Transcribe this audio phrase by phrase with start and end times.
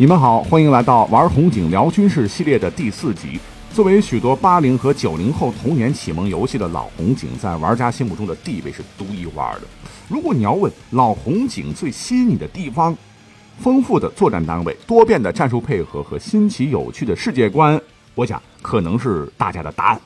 [0.00, 3.40] 你们好，欢迎来到玩红警聊军事系列的第四集。
[3.74, 9.62] 作为许多八零和九零后童年启蒙游戏的老红警，在玩家心目中的地位是独一无二的。
[10.08, 12.96] 如果你要问老红警最吸引你的地方，
[13.58, 17.80] 丰富的作战单位、多变的战术配合和新奇有趣的世界观，
[18.14, 20.00] 我想可能是大家的答案。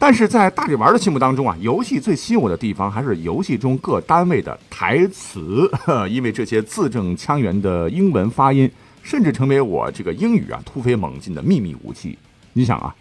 [0.00, 5.70] 但是在大力玩的心目当中啊，游戏最吸引我的地方还是游戏中各单位的台词，
[6.10, 8.68] 因为这些字正腔圆的英文发音。
[9.06, 12.18] 甚至成为我这个英语啊突飞猛进的秘密武器。
[12.54, 12.92] 你想啊，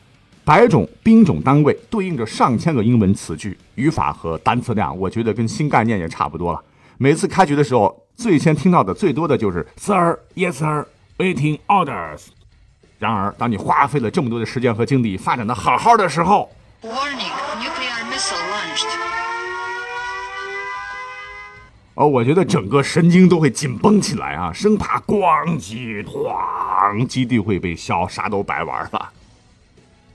[0.44, 6.62] 百种兵种单位对应着上千个英文词句、语法和单词量，我觉得跟新概念也差不多了。
[7.00, 10.86] 每次开局的时候，最先听到的最多的就是 Sir, Yes, Sir,
[11.18, 12.28] Waiting Orders。
[13.00, 16.52] 然而，当你花费了这么多的时间和精力发展的好好的时候
[16.84, 19.05] ，Warning, nuclear missile launched.
[21.96, 29.10] 哦，我觉得整个神经都会紧绷起来啊，生怕咣叽咣，基地会被削，啥都白玩了。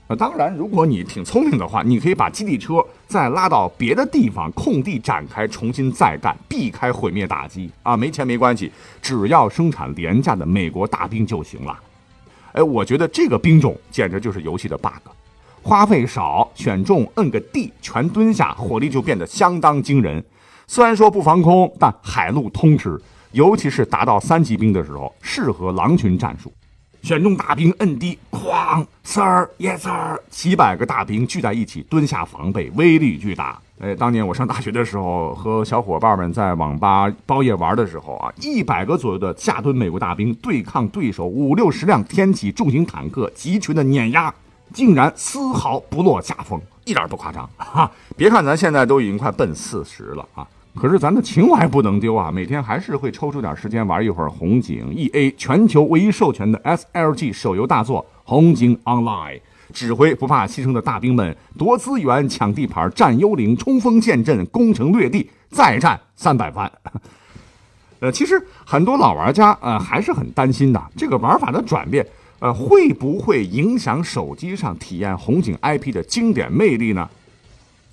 [0.05, 7.97] 啊，当然，如果你挺聪明的话，你可以把基地车再拉到别的地方空地展开，重新再干，避开毁灭打击啊。
[7.97, 11.79] 没钱没关系，只要生产廉价的美国大兵就行了。
[12.51, 15.09] 哎，我觉得这个兵种简直就是游戏的 bug，
[15.63, 20.23] 花费少，选中，摁个 D，全蹲下，火力就变得相当惊人。
[20.73, 22.97] 虽然说不防空，但海陆通吃，
[23.33, 26.49] 尤其是达到三级兵的时候，适合狼群战术。
[27.01, 33.59] 选中大兵摁低，哐，Sir，Yes，Sir，几百个大兵聚在一起蹲下防备，威力巨大。
[33.81, 44.33] 哎，当年我上大学的时候，和小伙伴们在网吧包夜玩的时候啊，一百个左右的下蹲美国大兵对抗对手五六十辆天启重型坦克，集群的碾压，
[44.73, 47.49] 竟然丝毫不落下风，一点都不夸张。
[47.57, 50.47] 哈，别看咱现在都已经快奔四十了啊。
[50.73, 52.31] 可是咱的情怀不能丢啊！
[52.31, 59.35] 每天还是会抽出点时间玩一会儿红警 E A 全球唯一授权的 S L G 手游大作《红警 Online》，
[59.73, 66.71] 指挥不怕牺牲的大兵们夺资源、抢地盘、占幽灵、冲锋陷阵、攻城略地，再战三百番。
[67.99, 72.03] 呃，其实很多老玩家呃还是很担心的，这个玩法的转变
[72.39, 77.07] 呃会不会影响手机上体验红警 I P 的经典魅力呢？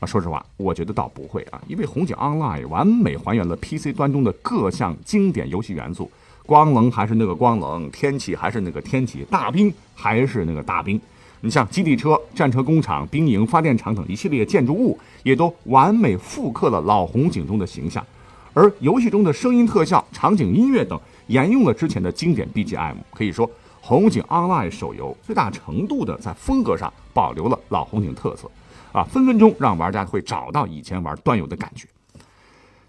[0.00, 6.10] 啊，说实话，我觉得倒不会啊，因为红警 Online 完美还原了 PC 端中的各项经典游戏元素，
[6.47, 11.00] 光棱还是那个光棱，天启还是那个天启，大兵还是那个大兵。
[11.41, 18.04] 你像基地车、战车工厂、兵营、发电厂等一系列建筑物，也都完美复刻了老红警中的形象。
[18.54, 22.94] 而游戏中的声音特效、场景音乐等，沿用了之前的经典 BGM。
[23.12, 23.48] 可以说，
[23.88, 28.50] 红警 Online 手游最大程度的在风格上保留了老红警特色。
[28.93, 31.88] 啊，分分钟让玩家会找到以前玩端游的感觉。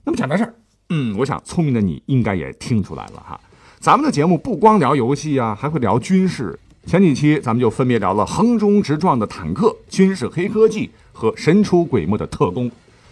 [0.03, 0.53] 那么讲到这儿，
[0.89, 3.39] 嗯，我想聪明的你应该也听出来了哈。
[3.79, 6.59] 咱们的节目不光聊游戏啊，还会聊军事。
[6.85, 12.69] 前几期咱们就分别聊了横冲直撞的坦克、军事黑科技和神出鬼没的特工。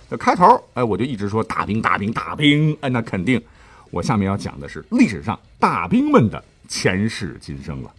[0.09, 2.77] 那开头，哎，我就一直说大兵、大兵、大兵。
[2.81, 3.41] 哎，那肯定，
[3.91, 7.91] 我下面要讲的是历史上大兵们的前世今生了。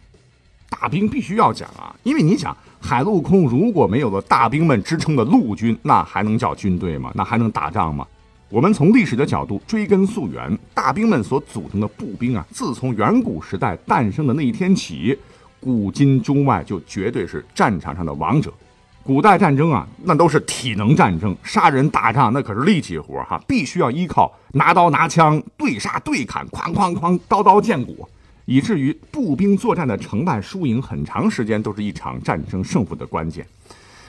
[0.70, 2.56] 大兵必须要讲啊，因为你想。
[2.80, 7.10] 海陆空如果没有了大兵们支撑的陆军，那还能叫军队吗？
[7.12, 8.06] 那还能打仗吗？
[8.50, 15.18] 我们从历史的角度追根溯源，大兵们所组成的步兵啊，自从远古时代诞生的那一天起，
[15.58, 18.54] 古今中外就绝对是战场上的王者。
[19.02, 28.08] 古代战争啊，那都是体能战争，杀人打仗那可是力气活哈，必须要依靠拿刀拿枪对杀对砍，哐哐哐，刀刀见骨。
[28.48, 33.46] 以至于步兵作战的成败输赢，很长时间都是一场战争胜负的关键。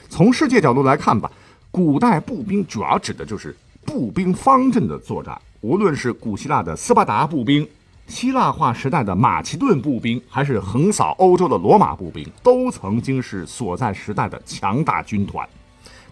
[0.08, 1.30] 从世界角度来看吧，
[1.70, 3.54] 古代步兵主要指的就是
[3.86, 5.38] 步兵方阵的作战。
[5.60, 7.68] 无论是古希腊的斯巴达步兵、
[8.08, 15.46] 希腊化时代的马其顿步兵，还是横扫欧洲的罗马步兵，都曾经是所在时代的强大军团。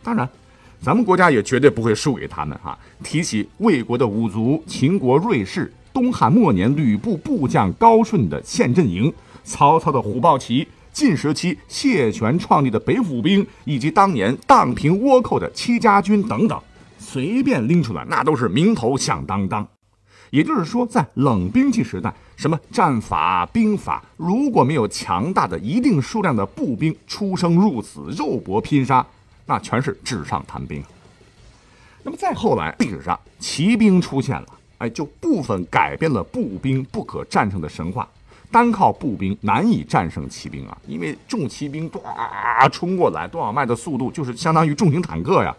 [0.03, 0.27] 当然，
[0.81, 2.77] 咱们国家也绝对不会输给他们哈。
[3.01, 5.71] 提起魏国的五族、秦国瑞士。
[5.97, 9.11] 东汉末年，吕布部将高顺的陷阵营，
[9.43, 16.61] 曹操的虎豹骑，晋时期谢玄创立的北府兵，以及当年荡平倭寇的戚家军等等，
[16.99, 19.67] 随便拎出来，那都是名头响当当。
[20.29, 29.03] 也就是说，在冷兵器时代，什么战法、兵法，如果没有强大的一定数量的步兵出生入死、肉搏拼杀，
[29.47, 30.83] 那全是纸上谈兵。
[32.03, 34.47] 那么再后来，历史上骑兵出现了。
[34.79, 38.07] 哎，就部分改变了步兵不可战胜的神话，
[38.51, 40.77] 单靠步兵难以战胜骑兵啊！
[40.87, 45.55] 因为重骑兵唰冲过来，多少迈的速度就是相当于重型坦克呀。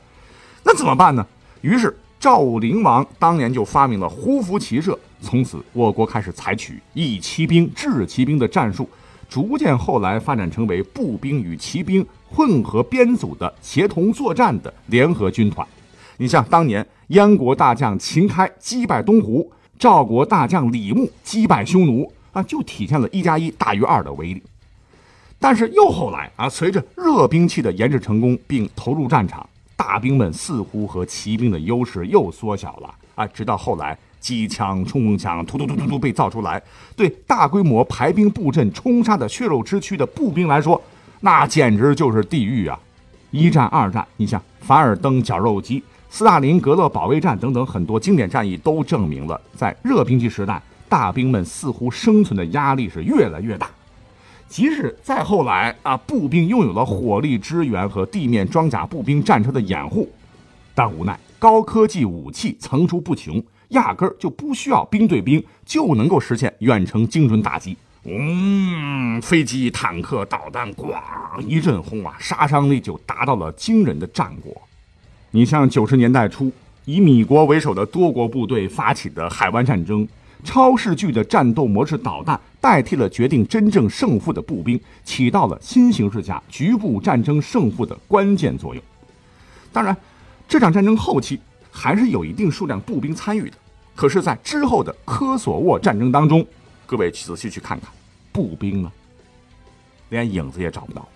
[0.64, 1.26] 那怎么办呢？
[1.62, 8.88] 于是赵灵王当年就发明了胡服骑射，从此，我国开始采取以骑兵制骑兵的战术，
[9.28, 15.66] 逐渐后来发展成为步兵与骑兵混合编组的协同作战的联合军团。
[16.18, 24.42] 你像当年燕国大将秦开击败东胡，赵国大将李牧击败匈奴啊，就体现了一加一大于二的威力。
[25.38, 33.98] 但是又后来啊，随着热兵器的研制成功并投入战场，大兵们似乎和骑兵的优势又缩小了啊，直到后来。
[34.20, 36.60] 机枪、冲锋枪突突突突突被造出来，
[36.96, 40.82] 对大规模排兵布阵冲杀的血肉之躯的步兵来说，
[41.20, 42.76] 那简直就是地狱啊！
[43.30, 53.68] 一战、二战，你像凡尔登绞肉机、斯大林格勒保卫战等等很多经典战役，都证明了在热兵器时代，大兵们似乎生存的压力是越来越大。
[54.48, 60.08] 即使再后来啊，步兵拥有了火力支援和地面装甲步兵战车的掩护，
[60.74, 63.42] 但无奈高科技武器层出不穷。
[63.68, 67.76] 压根儿就不需要兵对兵，就能够实现远程精准打击。
[68.04, 70.94] 嗯，飞机、坦克、导弹，咣
[71.46, 74.62] 一阵轰啊，杀伤力就达到了惊人的战果。
[75.30, 76.50] 你像九十年代初，
[76.84, 80.06] 以米国为首的多国部队发起的海湾战争，
[80.42, 88.82] 超视距的战斗模式导弹代替了决定真正胜负的步兵，起到了新形势下局部战争胜负的关键作用。
[89.72, 89.96] 当然，
[90.48, 91.38] 这场战争后期。
[91.70, 93.56] 还是有一定数量步兵参与的，
[93.94, 96.44] 可是，在之后的科索沃战争当中，
[96.86, 97.88] 各位仔细去看看，
[98.32, 98.90] 步兵呢，
[100.08, 101.06] 连影子也找不到。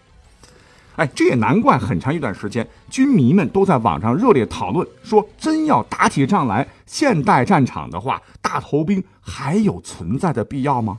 [0.96, 10.98] 哎，这也难怪，很长一段时间，军迷们都在网上热烈讨论，说真要打起仗来，现代战场的话，大头兵还有存在的必要吗？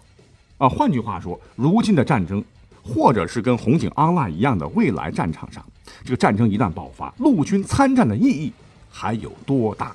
[0.57, 2.43] 啊，换句话说，如今的战争，
[2.83, 5.63] 或者是跟红警 online 一样的未来战场上，
[6.03, 8.51] 这个战争一旦爆发，陆军参战的意义。
[8.95, 9.91] 还有多大？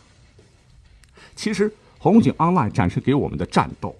[1.37, 3.95] 其实，红警 Online 展示给我们的战斗，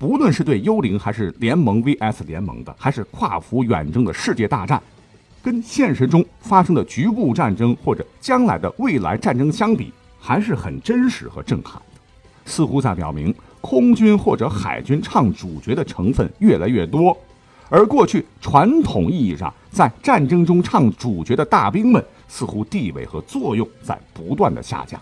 [0.00, 4.82] 不论是对幽灵，还是联盟 VS 联盟的，还是跨服远征的世界大战，
[5.42, 12.00] 跟现实中发生的局部战争或者将来的未来战争相比，还是很真实和震撼的。
[12.44, 17.16] 似乎在表明，空军或者海军唱主角的成分越来越多，
[17.68, 22.02] 而过去传统意义上在战争中唱主角的大兵们。
[22.28, 24.98] 似乎地位和作用在不断的下降，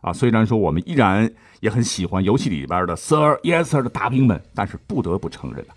[0.00, 1.30] 啊，虽然说我们依然
[1.60, 5.76] 也很喜欢游戏里边的 Sir Yes Sir 的大兵们，但是不得不承认啊，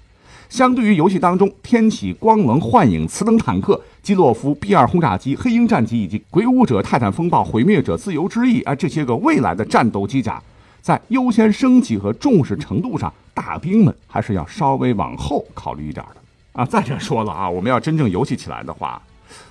[0.52, 10.44] 相对于游戏当中天启、光能、幻影、磁能坦克、基洛夫、B 二轰炸机、黑鹰战机以及鬼武者、泰坦风暴、毁灭者、自由之翼啊这些个未来的战斗机甲，
[10.82, 16.66] 在优先升级和重视程度上，大兵们还是要稍微往后考虑一点的啊。
[16.66, 19.02] 再者说了啊，我们要真正游戏起来的话。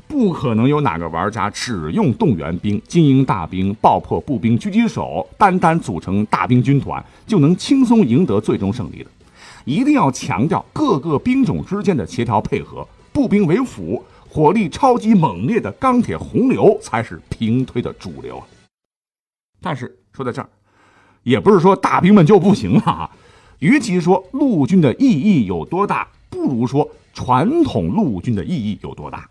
[0.07, 9.07] 不可能有哪个玩家只用动员兵、精英大兵、爆破步兵、狙击手，单单组成大兵军团就能轻松赢得最终胜利的。
[9.65, 18.43] 一定要强调各个兵种之间的协调配合，步兵为辅，火力超级猛烈的钢铁洪流才是平推的主流。
[19.61, 20.49] 但是说到这儿，
[21.23, 23.11] 也不是说大兵们就不行了啊。
[23.59, 29.29] 与其说陆军的意义有多大，不如说传统陆军的意义有多大。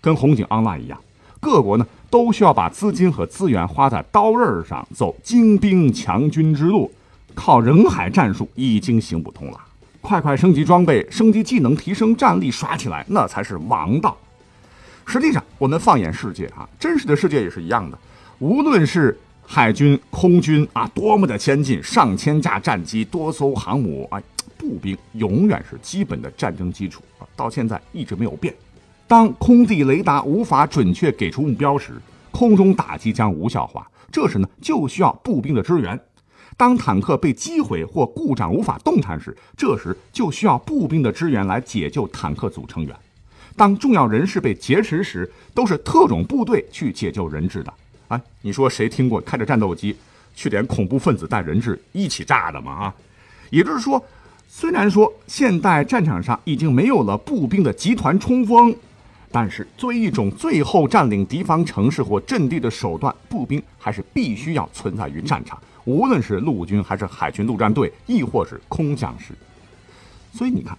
[0.00, 1.00] 跟红警 online 一样，
[1.40, 6.92] 各国呢都需要把资金和资源花在刀刃上，走精兵强军之路，
[7.34, 9.60] 靠人海战术已经行不通了。
[10.02, 14.14] 快快升级装备、升级技能、提升战力，刷起来那才是王道。
[15.06, 17.96] 实际上，我们放眼世界啊，真实的世界也是一样的。
[18.40, 19.16] 无论是
[19.46, 24.20] 海军、空军啊，多么的先进，上千架战机、多艘航母，哎，
[24.58, 28.52] 步兵永远是基本的战争基础啊，到现在一直没有变。
[29.06, 31.94] 当空地雷达无法准确给出目标时，
[32.32, 33.88] 空中打击将无效化。
[34.10, 35.98] 这时呢，就需要步兵的支援。
[36.56, 42.94] 当坦克被击毁或故障无法动弹时，这时就需要步兵的支援来解救坦克组成员。
[43.56, 47.74] 当重要人士被劫持时，都是特种部队去解救人质的。
[48.08, 49.96] 哎，你说谁听过开着战斗机
[50.34, 52.72] 去点恐怖分子带人质一起炸的吗？
[52.72, 52.94] 啊，
[53.50, 54.02] 也就是说，
[54.48, 58.74] 虽然说现代战场上已经没有了步兵的集团冲锋。
[59.34, 69.34] 但是，作为一种最后占领敌方城市或阵地的手段，步兵还是必须要存在于战场，无论是陆军还是海军陆战队，亦或是空降师。
[70.32, 70.76] 所以你看，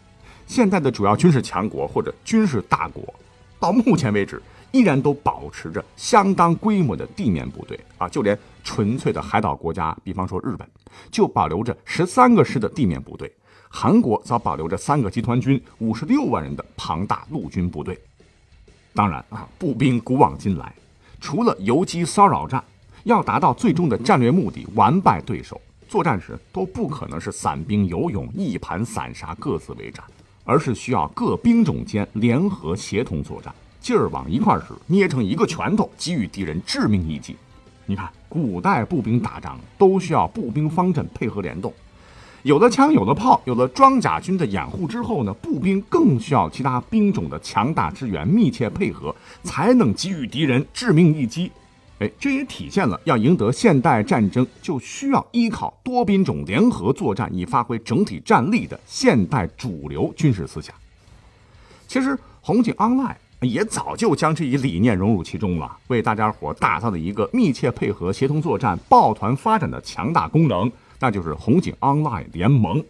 [0.47, 3.13] 现在的主要军事强国或者军事大国，
[3.59, 4.41] 到目前为止
[4.71, 10.67] 依然都保持着相当规模的地面部队啊，就连纯粹的海岛国家，比方说日本，
[11.11, 13.27] 就保留着十三个师的地面部队；
[13.69, 17.99] 韩国则保留着三个集团军、五十六万人的庞大陆军部队。
[18.95, 20.73] 当然啊，步兵古往今来，
[21.19, 22.63] 除了游击骚扰战，
[23.03, 30.03] 要达到最终的战略目的，完败对手，作战时都不可能是散兵游勇、一盘散沙、各自为战，
[30.45, 37.35] 而是需要各兵种间联合协同作战，劲儿往一块使，捏成一个拳头，给予敌人致命一击。
[37.85, 41.73] 你看，古代步兵打仗都需要步兵方阵配合联动，
[42.43, 51.51] 有了枪，有了炮，有了装甲军的掩护之后呢，步兵更需要其他兵种的强大支援，密切配合，才能给予敌人致命一击。
[51.99, 60.73] 哎，这也体现了要赢得现代战争就需要依靠多兵种联合作战以发挥整体战力的现代主流军事思想。
[61.87, 63.15] 其实，红警 Online。
[63.41, 72.81] 也早就将这一理念融入其中了，为大家伙打造了一个密切配合、协同作战、抱团发展的强大功能，那就是红警 Online 联盟。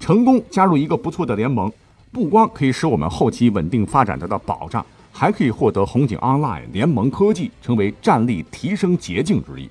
[0.00, 1.72] 成功加入一个不错的联盟，
[2.10, 4.84] 不光可以使我们后期稳定发展得到保障，
[5.16, 9.68] 还可以获得红警 Online 联盟科技，成为战力提升捷径之一。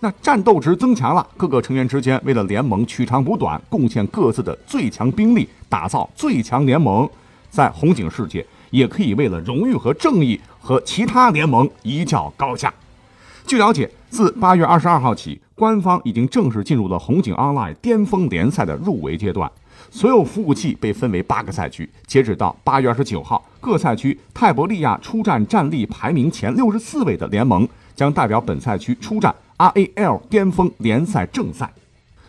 [0.00, 7.08] 那战斗值增强了，各个成员之间为了联盟取长补短，贡献各自的最强兵力，打造最强联盟，
[7.50, 8.44] 在红警世界。
[8.70, 12.74] 也可以为了荣誉和正义和其他联盟一较高下。
[13.46, 19.50] 据了解，自八月二十二号起，官方已经正式进入了红警 Online 巅峰联赛的入围阶段。
[19.90, 31.70] 所有服务器被分为八个赛区，截止到八月二十九号，各赛区泰伯利亚出战战力排名前六十四位的联盟将代表本赛区出战 RAL 巅峰联赛正赛。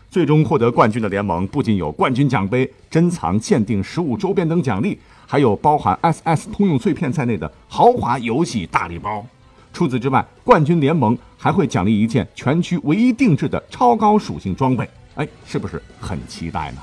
[0.10, 4.98] 最终获得冠军的联盟不仅有冠军奖杯、珍藏限定实物周边等奖励。
[5.30, 9.26] 还有包含 SS 通用碎片在内的豪华游戏大礼包。
[9.74, 14.90] 除此之外，冠军联盟还会奖励一件全区唯一定制的超高属性装备。
[15.16, 16.78] 哎，是不是很期待呢？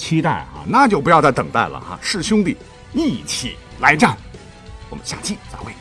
[0.00, 1.98] 期待啊，那就不要再等待了哈！
[2.00, 2.56] 是兄弟，
[2.94, 4.16] 一起来战！
[4.88, 5.72] 我们下期再会。